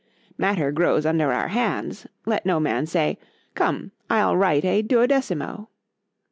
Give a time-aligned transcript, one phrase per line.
[0.35, 5.67] —Matter grows under our hands.—Let no man say,—"Come—I'll write a duodecimo."